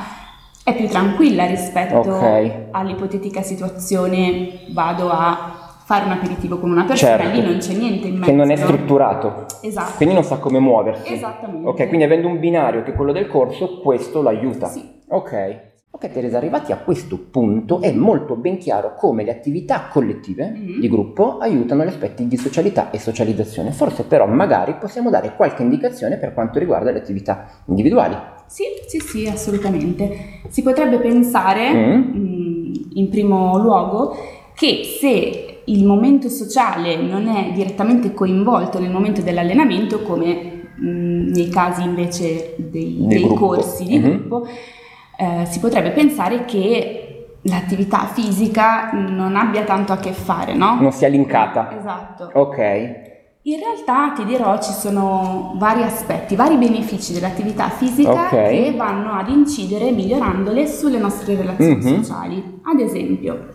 è 0.63 0.73
più 0.75 0.87
tranquilla 0.87 1.45
rispetto 1.45 1.97
Ok. 1.97 2.51
all'ipotetica 2.71 3.41
situazione 3.41 4.59
vado 4.69 5.09
a 5.09 5.57
fare 5.85 6.05
un 6.05 6.11
aperitivo 6.11 6.57
con 6.59 6.71
una 6.71 6.85
persona, 6.85 7.17
Certo. 7.17 7.37
lì 7.37 7.45
non 7.45 7.57
c'è 7.57 7.73
niente 7.73 8.07
in 8.07 8.13
mezzo. 8.13 8.29
Che 8.31 8.35
non 8.37 8.49
è 8.49 8.55
strutturato, 8.55 9.45
Esatto. 9.61 9.91
quindi 9.97 10.15
non 10.15 10.23
sa 10.23 10.37
come 10.37 10.59
muoversi. 10.59 11.13
Esattamente. 11.13 11.67
Ok, 11.67 11.87
quindi 11.89 12.05
avendo 12.05 12.29
un 12.29 12.39
binario 12.39 12.83
che 12.83 12.91
è 12.91 12.95
quello 12.95 13.11
del 13.11 13.27
corso, 13.27 13.81
questo 13.81 14.21
l'aiuta. 14.21 14.67
Sì. 14.67 14.81
Ok. 15.09 15.71
Ok 15.95 16.09
Teresa, 16.09 16.37
arrivati 16.37 16.71
a 16.71 16.77
questo 16.77 17.19
punto 17.29 17.79
è 17.79 17.91
molto 17.91 18.35
ben 18.35 18.57
chiaro 18.57 18.95
come 18.97 19.23
le 19.23 19.29
attività 19.29 19.89
collettive 19.91 20.49
Mhm. 20.49 20.79
di 20.79 20.89
gruppo 20.89 21.37
aiutano 21.37 21.83
gli 21.83 21.87
aspetti 21.89 22.27
di 22.27 22.35
socialità 22.35 22.89
e 22.89 22.97
socializzazione. 22.97 23.71
Forse 23.71 24.03
però 24.05 24.25
magari 24.25 24.73
possiamo 24.79 25.11
dare 25.11 25.35
qualche 25.35 25.61
indicazione 25.61 26.17
per 26.17 26.33
quanto 26.33 26.57
riguarda 26.57 26.89
le 26.91 26.97
attività 26.97 27.45
individuali. 27.67 28.15
Sì, 28.47 28.63
sì, 28.87 28.99
sì, 28.99 29.27
assolutamente. 29.27 30.41
Si 30.49 30.63
potrebbe 30.63 30.97
pensare, 30.97 31.71
Mm. 31.71 32.01
mh, 32.01 32.89
in 32.95 33.09
primo 33.09 33.59
luogo, 33.59 34.15
che 34.55 34.81
se 34.99 35.61
il 35.65 35.85
momento 35.85 36.27
sociale 36.27 36.95
non 36.97 37.27
è 37.27 37.51
direttamente 37.53 38.13
coinvolto 38.15 38.79
nel 38.79 38.91
momento 38.91 39.21
dell'allenamento, 39.21 40.01
come 40.01 40.49
mh, 40.75 41.31
nei 41.33 41.49
casi 41.49 41.83
invece 41.83 42.55
dei, 42.57 42.97
dei 43.07 43.27
corsi 43.27 43.85
di 43.85 43.99
Mhm. 43.99 44.09
gruppo, 44.09 44.47
eh, 45.17 45.45
si 45.45 45.59
potrebbe 45.59 45.91
pensare 45.91 46.45
che 46.45 46.99
l'attività 47.43 48.05
fisica 48.05 48.91
non 48.93 49.35
abbia 49.35 49.63
tanto 49.63 49.91
a 49.93 49.97
che 49.97 50.11
fare, 50.11 50.53
no? 50.53 50.77
Non 50.79 50.91
sia 50.91 51.07
linkata. 51.09 51.77
Esatto. 51.77 52.29
Ok. 52.33 53.11
In 53.45 53.57
realtà 53.59 54.13
ti 54.15 54.23
dirò 54.23 54.57
ci 54.61 54.71
sono 54.71 55.55
vari 55.57 55.83
aspetti, 55.83 56.35
vari 56.37 56.55
benefici 56.55 57.11
dell'attività 57.11 57.67
fisica 57.67 58.11
Ok. 58.11 58.29
che 58.29 58.73
vanno 58.77 59.11
ad 59.11 59.27
incidere 59.27 59.91
migliorandole 59.91 60.65
sulle 60.65 60.97
nostre 60.97 61.35
relazioni 61.35 61.75
Mhm. 61.75 62.01
sociali. 62.01 62.59
Ad 62.63 62.79
esempio, 62.79 63.47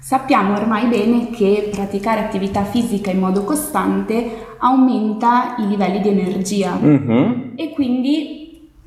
sappiamo 0.00 0.54
ormai 0.56 0.86
bene 0.86 1.28
che 1.28 1.68
praticare 1.70 2.20
attività 2.20 2.62
fisica 2.64 3.10
in 3.10 3.18
modo 3.18 3.44
costante 3.44 4.46
aumenta 4.60 5.56
i 5.58 5.68
livelli 5.68 6.00
di 6.00 6.08
energia 6.08 6.72
Mhm. 6.80 7.52
e 7.56 7.70
quindi 7.74 8.43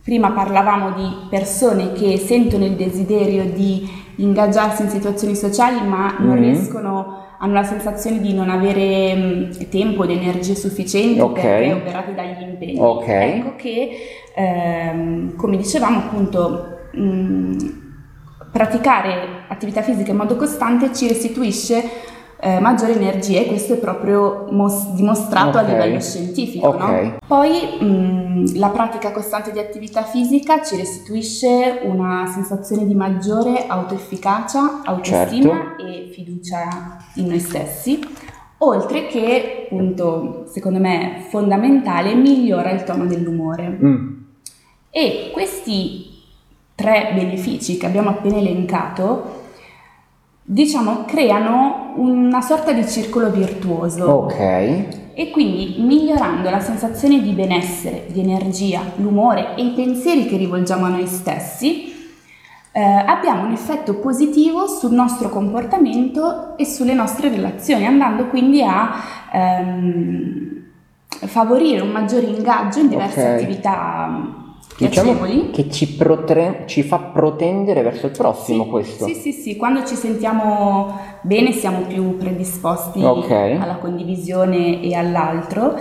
prima 0.07 0.31
parlavamo 0.31 0.91
di 0.91 1.27
persone 1.29 1.91
che 1.91 2.15
sentono 2.17 2.63
il 2.63 2.75
desiderio 2.77 3.43
di 3.43 3.85
ingaggiarsi 4.15 4.83
in 4.83 4.89
situazioni 4.89 5.35
sociali 5.35 5.85
ma 5.85 6.15
non 6.19 6.37
Mhm. 6.37 6.41
riescono, 6.41 7.25
hanno 7.37 7.51
la 7.53 7.63
sensazione 7.65 8.21
di 8.21 8.33
non 8.33 8.49
avere 8.49 9.13
mh, 9.13 9.67
tempo 9.69 10.05
ed 10.05 10.11
energie 10.11 10.55
sufficienti 10.55 11.19
Ok. 11.19 11.33
perché 11.41 11.73
operati 11.73 12.13
dagli 12.15 12.41
impegni. 12.41 12.79
Ok. 12.79 13.07
Ecco 13.09 13.55
che, 13.57 13.89
ehm, 14.33 15.35
come 15.35 15.57
dicevamo 15.57 15.97
appunto, 15.97 16.77
mh, 16.93 17.55
praticare 18.49 19.43
attività 19.49 19.81
fisica 19.81 20.11
in 20.11 20.17
modo 20.17 20.37
costante 20.37 20.93
ci 20.93 21.05
restituisce 21.09 21.83
eh, 22.39 22.59
maggiore 22.59 22.93
energia 22.93 23.39
e 23.39 23.45
questo 23.47 23.73
è 23.73 23.77
proprio 23.77 24.45
mos- 24.51 24.93
dimostrato 24.93 25.57
Ok. 25.57 25.63
a 25.63 25.67
livello 25.67 25.99
scientifico. 25.99 26.67
Ok. 26.67 26.79
no? 26.81 27.17
Poi 27.25 27.77
mh, 27.79 28.57
la 28.57 28.69
pratica 28.69 29.11
costante 29.11 29.51
di 29.51 29.59
attività 29.59 30.03
fisica 30.03 30.61
ci 30.63 30.75
restituisce 30.75 31.79
una 31.83 32.25
sensazione 32.27 32.85
di 32.85 32.93
maggiore 32.93 33.65
autoefficacia, 33.67 34.81
autostima 34.83 35.73
Certo. 35.77 35.85
e 35.85 36.09
fiducia 36.13 36.97
in 37.15 37.27
noi 37.27 37.39
stessi, 37.39 37.99
oltre 38.59 39.07
che, 39.07 39.63
appunto, 39.65 40.45
secondo 40.47 40.79
me 40.79 41.25
fondamentale, 41.29 42.13
migliora 42.15 42.69
il 42.71 42.83
tono 42.83 43.05
dell'umore. 43.05 43.67
Mm. 43.83 44.13
E 44.91 45.29
questi 45.33 46.15
tre 46.75 47.11
benefici 47.13 47.77
che 47.77 47.85
abbiamo 47.87 48.09
appena 48.09 48.37
elencato, 48.37 49.41
diciamo, 50.43 51.05
creano 51.05 51.86
una 51.97 52.41
sorta 52.41 52.71
di 52.71 52.87
circolo 52.87 53.29
virtuoso. 53.29 54.05
Ok. 54.05 54.39
E 55.13 55.31
quindi 55.31 55.77
migliorando 55.79 56.49
la 56.49 56.59
sensazione 56.59 57.21
di 57.21 57.31
benessere, 57.31 58.05
di 58.07 58.19
energia, 58.19 58.81
l'umore 58.97 59.55
e 59.55 59.63
i 59.63 59.71
pensieri 59.71 60.27
che 60.27 60.37
rivolgiamo 60.37 60.85
a 60.85 60.89
noi 60.89 61.07
stessi, 61.07 61.95
eh, 62.71 62.81
abbiamo 62.81 63.45
un 63.45 63.51
effetto 63.51 63.95
positivo 63.95 64.67
sul 64.67 64.93
nostro 64.93 65.29
comportamento 65.29 66.55
e 66.55 66.65
sulle 66.65 66.93
nostre 66.93 67.29
relazioni, 67.29 67.87
andando 67.87 68.27
quindi 68.27 68.61
a 68.61 68.91
ehm, 69.33 70.61
favorire 71.07 71.81
un 71.81 71.89
maggiore 71.89 72.27
ingaggio 72.27 72.79
in 72.79 72.89
diverse 72.89 73.21
Ok. 73.21 73.41
attività 73.41 74.45
Diciamo 74.77 75.15
che 75.51 75.69
ci, 75.71 75.95
protre- 75.95 76.63
ci 76.67 76.83
fa 76.83 76.97
protendere 76.99 77.81
verso 77.81 78.05
il 78.05 78.11
prossimo 78.11 78.63
Sì, 78.65 78.69
questo. 78.69 79.05
Sì, 79.07 79.13
sì, 79.15 79.31
sì, 79.31 79.55
quando 79.55 79.83
ci 79.85 79.95
sentiamo 79.95 80.95
bene 81.21 81.51
siamo 81.51 81.81
più 81.87 82.15
predisposti 82.17 83.01
Ok. 83.03 83.31
alla 83.59 83.77
condivisione 83.77 84.81
e 84.81 84.93
all'altro 84.93 85.75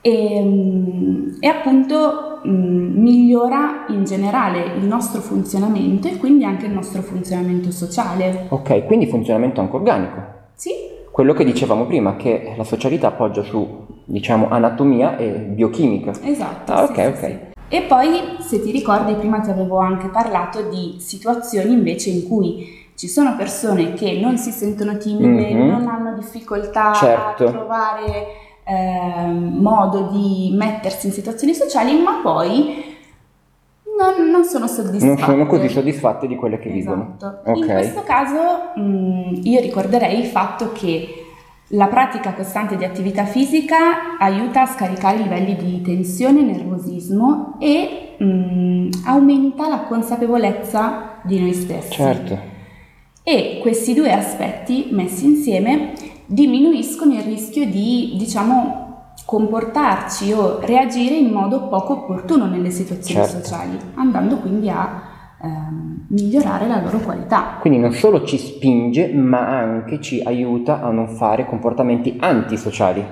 e, 0.00 0.40
mm, 0.42 1.28
e 1.40 1.48
appunto 1.48 2.40
mm, 2.46 3.02
migliora 3.02 3.86
in 3.88 4.04
generale 4.04 4.74
il 4.78 4.84
nostro 4.84 5.20
funzionamento 5.20 6.06
e 6.06 6.16
quindi 6.16 6.44
anche 6.44 6.66
il 6.66 6.72
nostro 6.72 7.02
funzionamento 7.02 7.72
sociale. 7.72 8.46
Ok, 8.50 8.86
quindi 8.86 9.06
funzionamento 9.06 9.60
anche 9.60 9.74
organico. 9.76 10.22
Sì, 10.54 10.70
Quello 11.10 11.32
che 11.34 11.44
dicevamo 11.44 11.84
prima, 11.86 12.14
che 12.14 12.54
la 12.56 12.62
socialità 12.64 13.10
poggia 13.10 13.42
su, 13.42 13.84
diciamo, 14.04 14.48
anatomia 14.48 15.16
e 15.16 15.30
biochimica. 15.30 16.12
esatto. 16.22 16.72
Ah, 16.72 16.84
ok, 16.84 16.94
sì, 16.94 17.00
ok. 17.00 17.18
sì. 17.18 17.49
E 17.72 17.82
poi, 17.82 18.36
se 18.40 18.60
ti 18.60 18.72
ricordi, 18.72 19.14
prima 19.14 19.38
ti 19.38 19.48
avevo 19.50 19.78
anche 19.78 20.08
parlato 20.08 20.62
di 20.68 20.96
situazioni 20.98 21.72
invece 21.72 22.10
in 22.10 22.26
cui 22.26 22.78
ci 22.96 23.06
sono 23.06 23.36
persone 23.36 23.94
che 23.94 24.18
non 24.20 24.36
si 24.36 24.50
sentono 24.50 24.96
timide, 24.98 25.54
Mhm. 25.54 25.66
non 25.68 25.86
hanno 25.86 26.14
difficoltà 26.14 26.92
Certo. 26.94 27.46
a 27.46 27.50
trovare 27.50 28.26
ehm, 28.64 29.56
modo 29.60 30.08
di 30.12 30.52
mettersi 30.56 31.06
in 31.06 31.12
situazioni 31.12 31.54
sociali, 31.54 31.98
ma 32.02 32.20
poi 32.22 32.84
non, 33.98 34.28
non 34.30 34.44
sono 34.44 34.66
soddisfatte. 34.66 35.04
Non 35.06 35.16
sono 35.18 35.46
così 35.46 35.68
soddisfatte 35.68 36.26
di 36.26 36.36
quelle 36.36 36.58
che 36.58 36.70
vivono. 36.70 37.14
Esatto. 37.16 37.50
Ok. 37.50 37.56
In 37.56 37.66
questo 37.66 38.02
caso 38.02 38.36
mh, 38.74 39.40
io 39.44 39.60
ricorderei 39.60 40.18
il 40.18 40.26
fatto 40.26 40.72
che 40.72 41.19
la 41.72 41.86
pratica 41.86 42.32
costante 42.34 42.76
di 42.76 42.84
attività 42.84 43.24
fisica 43.24 44.18
aiuta 44.18 44.62
a 44.62 44.66
scaricare 44.66 45.18
i 45.18 45.22
livelli 45.22 45.56
di 45.56 45.82
tensione 45.82 46.40
e 46.40 46.42
nervosismo 46.42 47.56
e 47.60 48.16
mh, 48.18 48.88
aumenta 49.04 49.68
la 49.68 49.80
consapevolezza 49.80 51.20
di 51.22 51.38
noi 51.38 51.52
stessi. 51.52 51.92
Certo. 51.92 52.38
E 53.22 53.58
questi 53.60 53.94
due 53.94 54.12
aspetti 54.12 54.88
messi 54.90 55.26
insieme 55.26 55.92
diminuiscono 56.26 57.14
il 57.14 57.22
rischio 57.22 57.66
di, 57.66 58.14
diciamo, 58.16 59.12
comportarci 59.24 60.32
o 60.32 60.58
reagire 60.60 61.14
in 61.14 61.30
modo 61.30 61.68
poco 61.68 61.92
opportuno 61.92 62.46
nelle 62.46 62.70
situazioni 62.70 63.24
Certo. 63.24 63.44
sociali, 63.44 63.78
andando 63.94 64.38
quindi 64.38 64.68
a 64.68 65.02
ehm, 65.42 66.06
migliorare 66.08 66.66
la 66.66 66.80
loro 66.80 66.98
qualità. 66.98 67.56
Quindi 67.60 67.78
non 67.78 67.92
solo 67.92 68.24
ci 68.24 68.38
spinge, 68.38 69.12
ma 69.12 69.46
anche 69.48 70.00
ci 70.00 70.20
aiuta 70.24 70.80
a 70.82 70.90
non 70.90 71.08
fare 71.08 71.46
comportamenti 71.46 72.16
antisociali. 72.20 73.04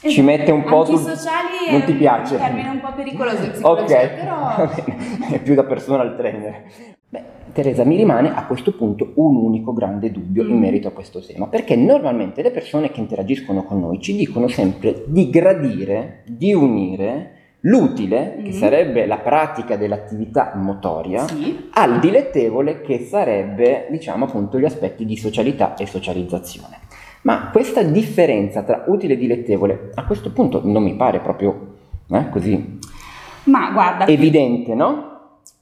Ci 0.00 0.06
Esatto. 0.06 0.22
mette 0.26 0.50
un 0.50 0.64
po' 0.64 0.84
sul... 0.84 0.96
Antisociali 0.96 1.70
Non 1.70 1.80
è 1.80 1.84
ti 1.84 1.92
piace? 1.94 2.34
un 2.34 2.40
termine 2.40 2.68
un 2.68 2.80
po' 2.80 2.92
pericoloso 2.94 3.44
in 3.44 3.50
psicologia, 3.50 3.98
però... 4.08 4.34
va 4.34 4.70
bene. 4.84 5.28
è 5.34 5.40
più 5.40 5.54
da 5.54 5.64
personal 5.64 6.16
trainer. 6.16 6.62
Beh, 7.10 7.22
Teresa, 7.52 7.84
mi 7.84 7.96
rimane 7.96 8.34
a 8.34 8.44
questo 8.44 8.72
punto 8.74 9.12
un 9.14 9.36
unico 9.36 9.72
grande 9.72 10.10
dubbio 10.10 10.44
in 10.44 10.56
Mm. 10.56 10.60
merito 10.60 10.88
a 10.88 10.92
questo 10.92 11.20
tema, 11.20 11.46
perché 11.48 11.74
normalmente 11.76 12.42
le 12.42 12.50
persone 12.50 12.90
che 12.90 13.00
interagiscono 13.00 13.62
con 13.64 13.80
noi 13.80 14.00
ci 14.00 14.14
dicono 14.14 14.46
sempre 14.48 15.04
di 15.06 15.30
gradire, 15.30 16.22
di 16.26 16.52
unire 16.54 17.32
l'utile, 17.60 18.40
che 18.42 18.50
Mm. 18.50 18.52
sarebbe 18.52 19.06
la 19.06 19.18
pratica 19.18 19.76
dell'attività 19.76 20.52
motoria, 20.54 21.26
Sì. 21.26 21.68
al 21.72 21.98
dilettevole 21.98 22.80
che 22.82 23.00
sarebbe, 23.00 23.88
diciamo 23.90 24.26
appunto, 24.26 24.58
gli 24.58 24.64
aspetti 24.64 25.04
di 25.04 25.16
socialità 25.16 25.74
e 25.76 25.86
socializzazione. 25.86 26.78
Ma 27.22 27.48
questa 27.50 27.82
differenza 27.82 28.62
tra 28.62 28.84
utile 28.86 29.14
e 29.14 29.16
dilettevole 29.16 29.90
a 29.94 30.04
questo 30.04 30.30
punto 30.32 30.60
non 30.64 30.82
mi 30.84 30.94
pare 30.94 31.18
proprio 31.18 31.74
eh, 32.10 32.28
così 32.30 32.78
Ma 33.44 33.70
guarda, 33.72 34.06
evidente, 34.06 34.74
no? 34.74 35.06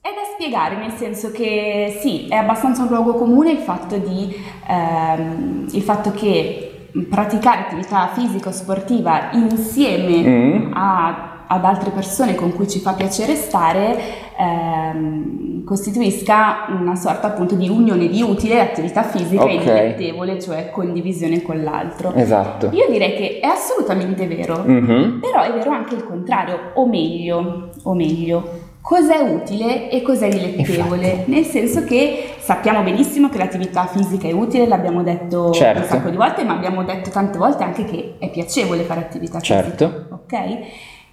È 0.00 0.08
da 0.08 0.22
spiegare, 0.34 0.76
nel 0.76 0.92
senso 0.92 1.32
che 1.32 1.96
sì, 2.00 2.26
è 2.28 2.34
abbastanza 2.36 2.82
un 2.82 2.88
luogo 2.88 3.14
comune 3.14 3.50
il 3.52 3.58
fatto, 3.58 3.96
di, 3.96 4.32
ehm, 4.68 5.66
il 5.72 5.82
fatto 5.82 6.10
che 6.12 6.88
praticare 7.08 7.62
attività 7.62 8.08
fisica 8.08 8.48
o 8.50 8.52
sportiva 8.52 9.30
insieme 9.32 10.28
Mm. 10.28 10.72
a- 10.74 11.35
ad 11.48 11.64
altre 11.64 11.90
persone 11.90 12.34
con 12.34 12.54
cui 12.54 12.68
ci 12.68 12.78
fa 12.80 12.92
piacere 12.92 13.34
stare 13.34 13.98
ehm, 14.38 15.64
costituisca 15.64 16.66
una 16.78 16.94
sorta 16.94 17.28
appunto 17.28 17.54
di 17.54 17.68
unione 17.68 18.08
di 18.08 18.22
utile 18.22 18.60
attività 18.60 19.02
fisica 19.02 19.44
e 19.44 19.56
Ok. 19.56 19.62
dilettevole, 19.62 20.40
cioè 20.40 20.70
condivisione 20.70 21.42
con 21.42 21.62
l'altro. 21.62 22.12
Esatto. 22.14 22.70
Io 22.72 22.86
direi 22.88 23.14
che 23.16 23.40
è 23.40 23.46
assolutamente 23.46 24.26
vero. 24.26 24.62
Mhm. 24.64 25.20
Però 25.20 25.42
è 25.42 25.52
vero 25.52 25.70
anche 25.70 25.94
il 25.94 26.04
contrario, 26.04 26.70
o 26.74 26.86
meglio, 26.86 27.70
o 27.82 27.94
meglio, 27.94 28.64
cos'è 28.80 29.18
utile 29.18 29.90
e 29.90 30.02
cos'è 30.02 30.28
dilettevole? 30.28 31.08
Infatti. 31.08 31.30
Nel 31.32 31.44
senso 31.44 31.82
che 31.84 32.34
sappiamo 32.38 32.82
benissimo 32.82 33.28
che 33.28 33.38
l'attività 33.38 33.86
fisica 33.86 34.28
è 34.28 34.32
utile, 34.32 34.66
l'abbiamo 34.68 35.02
detto 35.02 35.50
Certo. 35.52 35.80
un 35.82 35.86
sacco 35.88 36.10
di 36.10 36.16
volte, 36.16 36.44
ma 36.44 36.54
abbiamo 36.54 36.84
detto 36.84 37.10
tante 37.10 37.38
volte 37.38 37.64
anche 37.64 37.84
che 37.84 38.14
è 38.20 38.30
piacevole 38.30 38.82
fare 38.84 39.00
attività 39.00 39.40
fisica. 39.40 39.62
Certo. 39.62 40.06
Ok? 40.10 40.58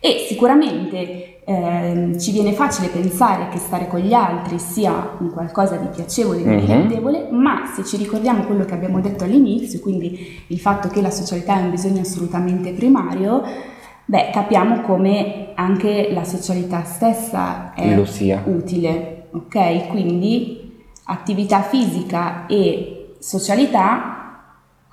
E 0.05 0.25
sicuramente 0.27 1.37
eh, 1.45 2.15
ci 2.19 2.31
viene 2.31 2.51
facile 2.51 2.89
pensare 2.89 3.47
che 3.47 3.57
stare 3.57 3.87
con 3.87 3.99
gli 4.01 4.11
altri 4.11 4.59
sia 4.59 5.15
un 5.19 5.31
qualcosa 5.31 5.77
di 5.77 5.87
piacevole, 5.87 6.39
di 6.43 6.49
Mhm. 6.49 6.57
dilettevole, 6.59 7.27
ma 7.31 7.71
se 7.73 7.85
ci 7.85 7.95
ricordiamo 7.95 8.43
quello 8.43 8.65
che 8.65 8.73
abbiamo 8.73 8.99
detto 8.99 9.23
all'inizio, 9.23 9.79
quindi 9.79 10.43
il 10.47 10.59
fatto 10.59 10.89
che 10.89 11.01
la 11.01 11.09
socialità 11.09 11.57
è 11.57 11.61
un 11.61 11.69
bisogno 11.69 12.01
assolutamente 12.01 12.71
primario, 12.73 13.43
beh, 14.05 14.29
capiamo 14.33 14.81
come 14.81 15.51
anche 15.55 16.09
la 16.11 16.25
socialità 16.25 16.83
stessa 16.83 17.73
è 17.73 17.87
utile, 18.45 19.27
ok? 19.31 19.87
Quindi 19.87 20.81
attività 21.05 21.61
fisica 21.61 22.45
e 22.47 23.15
socialità, 23.19 24.22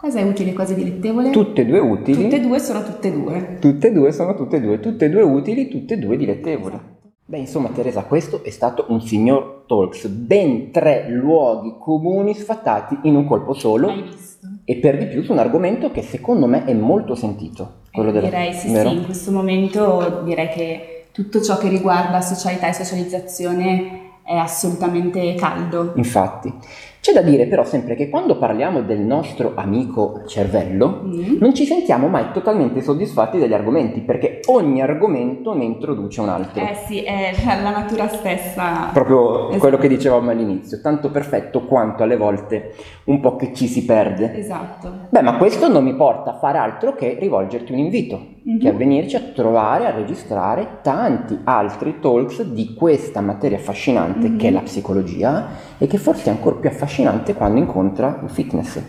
cosa 0.01 0.19
è 0.19 0.23
utile 0.23 0.51
e 0.51 0.53
cosa 0.55 0.73
è 0.73 0.77
dilettevole? 0.77 1.31
Tutte 1.31 1.61
e 1.61 1.67
due 1.67 1.79
utili. 1.79 2.23
Tutte 2.23 2.37
e 2.37 2.41
due 2.41 2.59
sono 2.59 2.83
tutte 2.83 3.09
e 3.09 3.13
due. 3.13 3.57
Tutte 3.61 3.89
e 3.89 3.93
due 3.93 4.13
sono 4.13 4.35
tutte 4.35 4.57
e 4.57 4.61
due, 4.61 4.81
tutte 4.81 5.05
e 5.05 5.09
due 5.11 5.23
utili, 5.23 5.69
tutte 5.69 5.95
e 5.95 5.99
due 5.99 6.17
dilettevoli. 6.17 6.81
Beh, 7.27 7.39
insomma, 7.39 7.69
Teresa, 7.69 8.05
questo 8.05 8.43
è 8.43 8.49
stato 8.51 8.87
un 8.89 9.03
signor 9.03 9.65
Talks, 9.67 10.07
ben 10.09 10.71
tre 10.73 11.07
luoghi 11.11 11.75
comuni 11.79 12.35
sfattati 12.35 12.99
in 13.03 13.15
un 13.15 13.27
colpo 13.27 13.53
solo 13.53 13.89
Hai 13.89 14.03
visto? 14.03 14.49
e 14.65 14.77
per 14.77 14.97
di 14.97 15.07
più 15.07 15.23
su 15.23 15.33
un 15.33 15.39
argomento 15.39 15.91
che 15.93 16.03
secondo 16.03 16.47
me 16.47 16.65
è 16.65 16.73
molto 16.73 17.15
sentito, 17.15 17.83
quello 17.93 18.11
della 18.11 18.29
direi 18.29 18.53
sì, 18.55 18.73
vero? 18.73 18.89
sì, 18.89 18.97
in 18.97 19.05
questo 19.05 19.31
momento 19.31 20.23
direi 20.25 20.49
che 20.49 21.05
tutto 21.13 21.41
ciò 21.41 21.57
che 21.59 21.69
riguarda 21.69 22.21
socialità 22.21 22.69
e 22.69 22.73
socializzazione 22.73 24.10
è 24.31 24.37
assolutamente 24.37 25.35
caldo. 25.35 25.91
Infatti, 25.97 26.53
c'è 27.01 27.13
da 27.13 27.23
dire 27.23 27.47
però 27.47 27.65
sempre 27.65 27.97
che 27.97 28.09
quando 28.09 28.37
parliamo 28.39 28.83
del 28.83 29.01
nostro 29.01 29.53
amico 29.57 30.23
cervello, 30.27 31.01
Mm. 31.03 31.39
non 31.41 31.53
ci 31.55 31.65
sentiamo 31.65 32.07
mai 32.09 32.27
totalmente 32.33 32.81
soddisfatti 32.83 33.39
degli 33.39 33.55
argomenti, 33.55 34.01
perché 34.01 34.41
ogni 34.47 34.83
argomento 34.83 35.53
ne 35.55 35.65
introduce 35.65 36.21
un 36.21 36.29
altro. 36.29 36.63
Eh 36.63 36.75
sì, 36.87 37.01
è 37.03 37.33
la 37.45 37.71
natura 37.71 38.07
stessa. 38.07 38.91
Proprio 38.93 39.47
Esatto. 39.49 39.59
quello 39.59 39.79
che 39.79 39.89
dicevamo 39.89 40.31
all'inizio, 40.31 40.81
tanto 40.81 41.11
perfetto 41.11 41.65
quanto 41.65 42.03
alle 42.05 42.17
volte 42.17 42.75
un 43.05 43.19
po' 43.21 43.35
che 43.35 43.53
ci 43.53 43.67
si 43.67 43.85
perde. 43.85 44.37
Esatto. 44.37 44.93
Beh, 45.09 45.23
ma 45.23 45.37
questo 45.39 45.69
non 45.69 45.83
mi 45.83 45.95
porta 45.95 46.35
a 46.35 46.39
fare 46.39 46.59
altro 46.59 46.95
che 46.95 47.17
rivolgerti 47.19 47.73
un 47.73 47.79
invito, 47.79 48.21
Mhm. 48.43 48.59
che 48.61 48.69
è 48.69 48.73
a 48.73 48.77
venirci 48.77 49.17
a 49.17 49.21
trovare, 49.35 49.87
a 49.87 49.91
registrare 49.91 50.79
tanti 50.83 51.39
altri 51.45 51.97
talks 52.01 52.43
di 52.43 52.75
questa 52.75 53.21
materia 53.23 53.57
affascinante 53.57 54.20
Mhm. 54.29 54.37
che 54.39 54.49
è 54.49 54.51
la 54.51 54.61
psicologia 54.61 55.49
e 55.79 55.87
che 55.87 55.99
forse 55.99 56.27
è 56.31 56.33
ancora 56.33 56.57
più 56.57 56.69
affascinante 56.69 57.35
quando 57.35 57.59
incontra 57.59 58.21
il 58.23 58.29
fitness, 58.31 58.81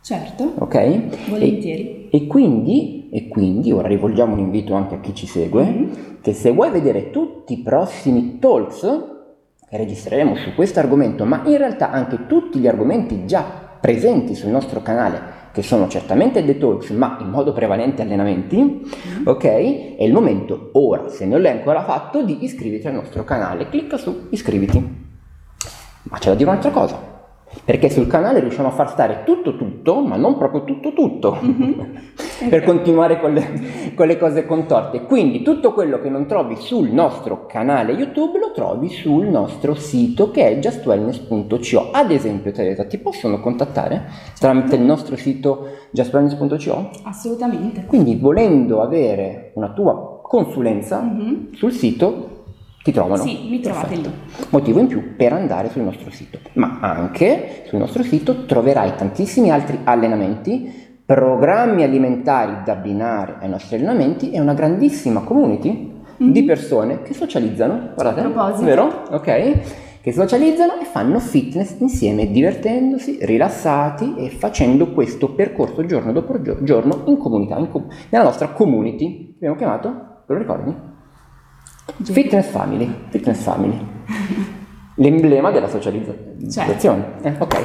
Certo, 0.00 0.54
ok? 0.58 0.74
E, 0.74 1.08
volentieri. 1.28 2.08
e 2.10 2.26
quindi, 2.26 3.08
e 3.12 3.28
quindi, 3.28 3.70
ora 3.72 3.88
rivolgiamo 3.88 4.32
un 4.32 4.40
invito 4.40 4.74
anche 4.74 4.96
a 4.96 5.00
chi 5.00 5.14
ci 5.14 5.26
segue, 5.26 5.64
Mhm. 5.64 5.90
che 6.20 6.32
se 6.32 6.50
vuoi 6.52 6.70
vedere 6.70 7.10
tutti 7.10 7.52
i 7.54 7.62
prossimi 7.62 8.38
talks 8.40 8.80
che 9.68 9.76
registreremo 9.76 10.34
su 10.36 10.54
questo 10.54 10.80
argomento, 10.80 11.24
ma 11.24 11.42
in 11.44 11.56
realtà 11.56 11.90
anche 11.90 12.26
tutti 12.26 12.58
gli 12.58 12.66
argomenti 12.66 13.26
già 13.26 13.44
presenti 13.80 14.34
sul 14.34 14.50
nostro 14.50 14.80
canale, 14.82 15.20
che 15.52 15.62
sono 15.62 15.86
certamente 15.88 16.44
dei 16.44 16.58
talks, 16.58 16.90
ma 16.90 17.18
in 17.20 17.28
modo 17.28 17.52
prevalente 17.52 18.02
allenamenti, 18.02 18.80
ok? 19.24 19.44
È 19.44 20.02
il 20.02 20.12
momento 20.12 20.70
ora, 20.72 21.08
se 21.08 21.26
non 21.26 21.42
l'hai 21.42 21.52
ancora 21.52 21.84
fatto, 21.84 22.24
di 22.24 22.42
iscriverti 22.42 22.86
al 22.86 22.94
nostro 22.94 23.22
canale. 23.24 23.68
Clicca 23.68 23.96
su 23.98 24.28
iscriviti. 24.30 24.78
Ma 26.04 26.18
c'è 26.18 26.30
da 26.30 26.34
dire 26.34 26.48
un'altra 26.48 26.70
cosa. 26.70 27.11
Perché 27.64 27.90
sul 27.90 28.06
canale 28.06 28.40
riusciamo 28.40 28.68
a 28.68 28.72
far 28.72 28.88
stare 28.90 29.22
tutto 29.24 29.56
tutto, 29.56 30.00
ma 30.00 30.16
non 30.16 30.36
proprio 30.36 30.64
tutto 30.64 30.92
tutto, 30.92 31.36
per 32.48 32.64
continuare 32.64 33.20
con 33.20 33.32
le, 33.34 33.92
con 33.94 34.06
le 34.06 34.18
cose 34.18 34.46
contorte. 34.46 35.02
Quindi 35.02 35.42
tutto 35.42 35.72
quello 35.72 36.00
che 36.00 36.08
non 36.08 36.26
trovi 36.26 36.56
sul 36.56 36.88
nostro 36.90 37.46
canale 37.46 37.92
YouTube 37.92 38.38
lo 38.38 38.50
trovi 38.52 38.88
sul 38.88 39.26
nostro 39.26 39.74
sito 39.74 40.30
che 40.30 40.48
è 40.48 40.58
justwellness.co. 40.58 41.90
Ad 41.92 42.10
esempio, 42.10 42.50
Teresa, 42.52 42.84
ti 42.84 42.98
possono 42.98 43.38
contattare 43.40 44.06
tramite 44.38 44.76
il 44.76 44.82
nostro 44.82 45.14
sito 45.16 45.66
justwellness.co? 45.90 46.90
Assolutamente. 47.04 47.84
Quindi 47.86 48.16
volendo 48.16 48.80
avere 48.82 49.52
una 49.54 49.70
tua 49.72 50.20
consulenza 50.22 51.00
Mhm. 51.00 51.52
sul 51.54 51.72
sito 51.72 52.41
ti 52.82 52.92
trovano. 52.92 53.22
Sì, 53.22 53.48
mi 53.48 53.60
trovate 53.60 53.86
Perfetto. 53.88 54.08
lì. 54.08 54.44
Motivo 54.50 54.80
in 54.80 54.86
più 54.86 55.14
per 55.16 55.32
andare 55.32 55.70
sul 55.70 55.82
nostro 55.82 56.10
sito. 56.10 56.38
Ma 56.54 56.78
anche 56.80 57.62
sul 57.66 57.78
nostro 57.78 58.02
sito 58.02 58.44
troverai 58.44 58.94
tantissimi 58.96 59.50
altri 59.50 59.78
allenamenti, 59.84 60.80
programmi 61.04 61.82
alimentari 61.82 62.58
da 62.64 62.72
abbinare 62.72 63.36
ai 63.40 63.48
nostri 63.48 63.76
allenamenti 63.76 64.30
e 64.30 64.40
una 64.40 64.54
grandissima 64.54 65.20
community 65.22 65.90
di 66.16 66.40
Mhm. 66.40 66.46
persone 66.46 67.02
che 67.02 67.14
socializzano, 67.14 67.90
guardate, 67.94 68.20
A 68.20 68.22
proposito. 68.30 68.64
vero? 68.64 69.02
Ok? 69.10 69.58
Che 70.02 70.12
socializzano 70.12 70.80
e 70.80 70.84
fanno 70.84 71.20
fitness 71.20 71.76
insieme, 71.78 72.30
divertendosi, 72.30 73.18
rilassati 73.22 74.14
e 74.16 74.30
facendo 74.30 74.90
questo 74.92 75.32
percorso 75.32 75.84
giorno 75.86 76.10
dopo 76.12 76.40
gio- 76.42 76.58
giorno 76.62 77.02
in 77.06 77.16
comunità, 77.18 77.56
in 77.58 77.68
com- 77.70 77.86
nella 78.08 78.24
nostra 78.24 78.48
community. 78.48 79.34
Abbiamo 79.36 79.54
chiamato? 79.56 79.88
Te 80.26 80.32
lo 80.32 80.38
ricordi? 80.38 80.74
Fitness 82.02 82.48
Family, 82.48 82.92
Fitness 83.08 83.42
Family. 83.42 83.78
L'emblema 84.96 85.50
della 85.50 85.68
socializzazione. 85.68 87.12
Eh, 87.22 87.34
ok. 87.38 87.64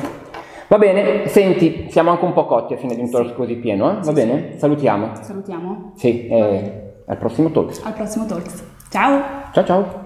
Va 0.69 0.77
bene, 0.77 1.27
senti, 1.27 1.87
siamo 1.89 2.11
anche 2.11 2.25
un 2.25 2.33
po' 2.33 2.45
cotti 2.45 2.73
a 2.73 2.77
fine 2.77 2.93
di 2.95 3.01
un 3.01 3.09
talk 3.09 3.27
Sì. 3.29 3.33
così 3.35 3.55
pieno, 3.55 3.89
eh? 3.91 4.01
Va 4.03 4.11
bene? 4.11 4.57
Salutiamo. 4.57 5.11
Salutiamo. 5.21 5.93
Sì, 5.95 6.27
eh, 6.27 7.01
al 7.05 7.17
prossimo 7.17 7.51
talk. 7.51 7.79
Al 7.83 7.93
prossimo 7.93 8.25
talks. 8.25 8.63
Ciao! 8.89 9.21
Ciao 9.53 9.63
ciao. 9.65 10.05